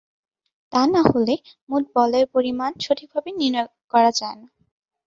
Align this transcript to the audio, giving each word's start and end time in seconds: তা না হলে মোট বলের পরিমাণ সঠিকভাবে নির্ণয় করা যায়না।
তা 0.73 0.81
না 0.93 1.01
হলে 1.11 1.35
মোট 1.69 1.83
বলের 1.95 2.25
পরিমাণ 2.35 2.71
সঠিকভাবে 2.85 3.29
নির্ণয় 3.39 3.67
করা 3.93 4.11
যায়না। 4.19 4.47